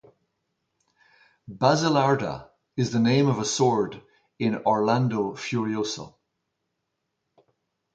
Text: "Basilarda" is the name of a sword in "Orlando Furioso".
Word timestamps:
"Basilarda" 1.47 2.49
is 2.75 2.89
the 2.89 2.97
name 2.97 3.27
of 3.27 3.37
a 3.37 3.45
sword 3.45 4.01
in 4.39 4.55
"Orlando 4.65 5.35
Furioso". 5.35 6.15